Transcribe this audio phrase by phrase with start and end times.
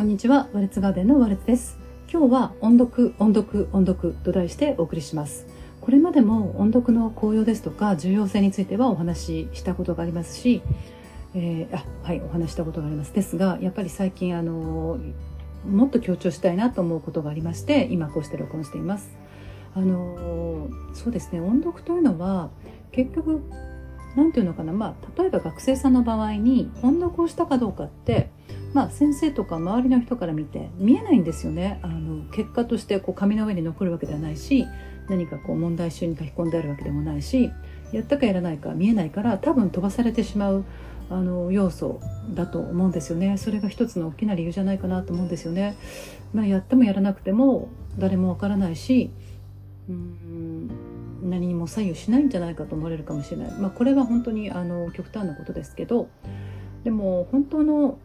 [0.00, 0.48] こんにちは。
[0.54, 1.78] ワルツガーデンのワルツです。
[2.10, 5.46] 今日は音読音読音読と題してお送りします。
[5.82, 10.62] これまでも音読の効用ですとか重要性についてはお話ししたことがありますし、
[11.34, 13.12] えー、あはいお話したことがあります。
[13.12, 14.98] ですがやっぱり最近あの
[15.70, 19.14] もっと強調したいなと思うことがありまして今こうして録音しています。
[19.74, 21.42] あのそうですね。
[21.42, 22.48] 音読というのは
[22.90, 23.42] 結局
[24.16, 24.72] 何て言うのかな。
[24.72, 28.30] まあ例えば学生さんの場合に音読をしたかどうかって
[28.72, 31.80] まあ、先生とか周りの人から見て見えないんですよね。
[31.82, 34.66] あの結果としてこう紙の上に残るわけではないし
[35.08, 37.50] 何かこう問題集に書き込んであるわけでもないし
[37.92, 40.64] やったかやらないか見えないから多分飛ばされてしまう
[41.10, 43.36] あの要素だと思うんですよね。
[43.36, 45.76] それが一つの大きな理由じゃないかなと思うんですよね、
[46.32, 47.68] まあ、やってもやらなくても
[47.98, 49.10] 誰もわからないし
[49.88, 50.70] うん
[51.22, 56.08] 何にも左右しないんじゃないかと思われるかもしれない、まあ、これは本当にあの極端なことですけど
[56.84, 57.98] でも本当の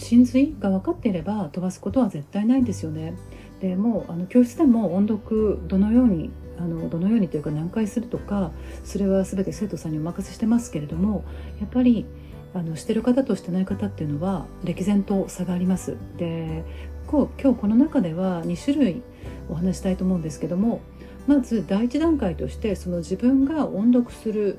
[0.00, 3.14] 真髄が分かっていれば飛ばすことは絶対ないんですよね。
[3.60, 8.50] でもうあの教室でも音読どのようにあのどのようにというか何回するとか
[8.84, 11.24] それは全て生徒さんにお任せしてますけれども
[11.60, 12.06] やっぱり
[12.54, 15.96] あのしてる方としてない方っていうのは歴然と差があります。
[16.16, 16.64] で
[17.06, 19.02] こう今日この中では2種類
[19.50, 20.80] お話したいと思うんですけども
[21.26, 24.58] まず第一段階としてその自分が音読する、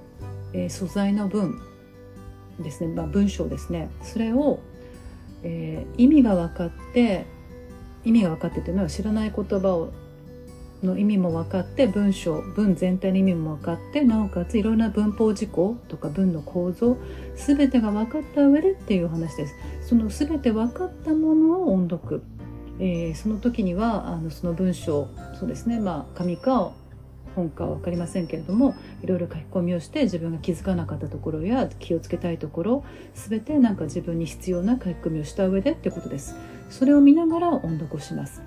[0.53, 1.59] え、素材の文
[2.59, 4.59] ですね、まあ、文章ですねそれを
[5.43, 7.25] えー、意味が分かって
[8.03, 9.91] 意味が分かってというのは知らない言葉を
[10.83, 16.97] の意味も分かって文章文全体の意味も分かってなおかついろんな文法事項とか文の構造
[17.35, 19.55] 全てが分かった上でっていう話です。
[19.87, 22.23] その全て分かったものを音読、
[22.79, 25.07] えー、その時にはあのその文章
[25.39, 26.71] そうですねまあ紙か
[27.35, 36.35] 本かは分かりませんけれどもいろいろ書き込みをして自分が気づかなかったところや気をつけたいところ全てなんか自分に必要な書き込みをした上でってことです。
[36.69, 38.41] それを見ながら音読をします。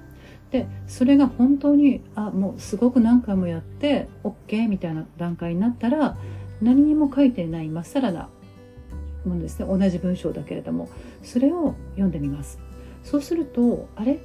[0.50, 6.16] でそれが本当にあもうすごく何回もやって OK みたいな段階になったら
[6.62, 8.28] 何にも書いてないまっさらな
[9.24, 9.66] ものですね。
[9.66, 10.88] 同じ文章だけれども。
[11.22, 12.60] それを読んでみます。
[13.02, 14.20] そうするとあれ？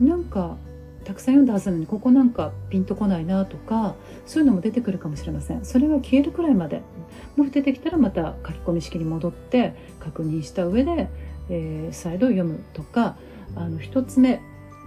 [0.00, 0.56] なんか
[1.04, 3.94] たくさん読んだはずなのにここなんかピンとこないなとか
[4.26, 6.82] そういうのも出てくるかもしれませんそれが消えるくらいまで
[7.36, 11.08] もし出てきたらまた書き込み式に戻って確認した上で、
[11.48, 13.16] えー、再度読むとか
[13.56, 14.40] あの1つ目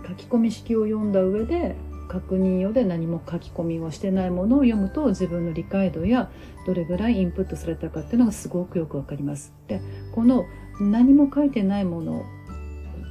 [0.08, 1.76] 書き込み式を読んだ上で
[2.08, 6.30] 確認用で何も書き込みをしてないものを読むと自分の理解度や
[6.68, 9.54] どれぐらいインプットされたかっていうのがすごくよくわかります。
[9.68, 9.82] で
[10.14, 10.46] この
[10.80, 12.26] 何も書いてないもの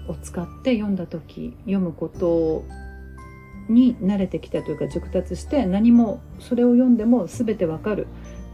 [0.09, 2.65] を使って読んだ時読むこと
[3.69, 8.07] に慣れてきたというか熟達して何もそれを読んでも全てわかる、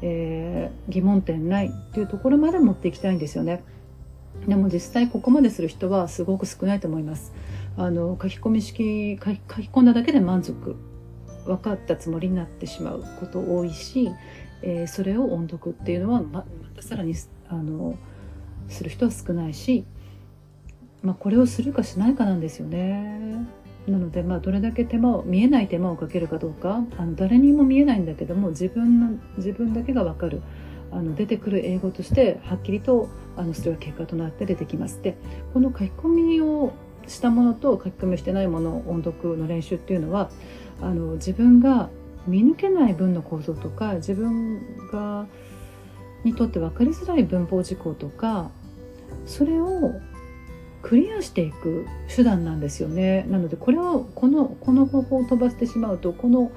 [0.03, 3.63] えー、疑問点ないっていうところまで持っていきたいんですよね。
[4.47, 7.33] でも実際ここまでする人はすごく少ないと思います。
[7.77, 10.77] あの書き込み式書き書き込んだだけで満足
[11.45, 14.11] 分かったつもりになってしまうこと多いし、
[14.63, 17.15] えー、それを音読っていうのはままたさらに
[17.49, 17.97] あの
[18.69, 19.85] する人は少ないし、
[21.03, 23.47] まあ、これをするかしないかなんですよね。
[23.91, 30.43] なので、まあ、どれだけ手間を見えない手間をかけるかどうかあの誰にも見えないんだけども自分の自分だけが分かる
[30.91, 35.03] あの出てくる英語としてはっきりとあのそれは結果となって出てきます。
[35.03, 35.17] で
[35.53, 36.73] この書き込みを
[37.07, 40.31] したものと書き込みしてないもの音読の練習っていうのは
[40.81, 41.89] あの自分が
[42.27, 45.27] 見抜けない文の構造とか自分が
[46.25, 48.51] にとって分かりづらい文法事項とか
[49.25, 49.95] それを
[50.83, 56.53] クリアしていく手段なんですよねなのでこれをこのこの方法を飛ばしてしまうとこの、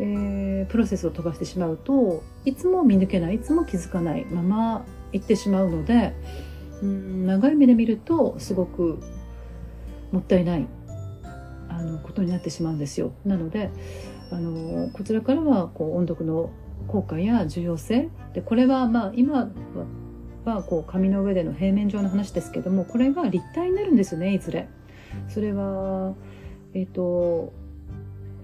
[0.00, 6.14] えー、プロセスを飛ばしてしまうといつも見抜けないいつも気づかないまま行ってしまうので
[6.82, 9.00] うん長い目で見るとすごく
[10.12, 10.66] もったいない
[11.68, 13.12] あのことになってしまうんですよ。
[13.24, 13.70] なので
[14.30, 16.50] あのこちらからはこう音読の
[16.88, 19.48] 効果や重要性でこれはまあ今は
[20.44, 24.68] はこう紙の上での平面上の話ですけどもこれが立体になるんですよねいずれ。
[25.28, 26.14] それは、
[26.72, 27.52] えっ、ー、と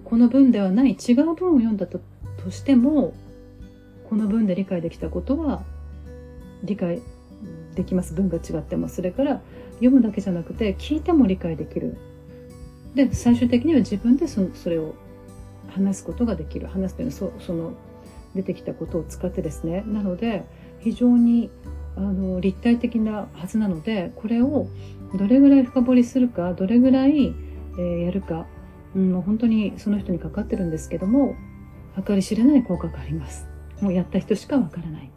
[0.05, 2.01] この文ではない違う文を読んだと
[2.45, 3.15] としても
[4.09, 5.65] この文で理解できたことは
[6.63, 7.03] 理解
[7.75, 8.15] できます。
[8.15, 8.89] 文が違っても。
[8.89, 9.41] それから
[9.75, 11.97] 読むだけじゃなくて聞いても理解できる。
[12.95, 14.95] で最終的には自分でそのそれを
[15.69, 16.67] 話すことができる。
[16.67, 17.75] 話すというのはそその
[18.35, 19.83] 出てきたことを使ってですね。
[19.87, 20.45] なので
[20.81, 21.51] 非常に
[21.97, 24.69] あの立体的なはずなのでこれを
[25.15, 27.35] どれぐらい深掘りするかどれぐらい、
[27.79, 28.47] えー、やるか、
[28.95, 31.35] うん、もう本当にその人にかかってるんですけども
[32.07, 33.47] 計り知れない効果があります。
[33.81, 35.11] もうやった人しかわからない。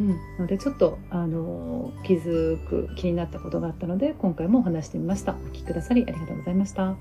[0.00, 5.32] うん、のでちょっとあの気づく気になったことがあったので今回もお話してみました。
[5.34, 6.96] お聞きくださりありがとうございました。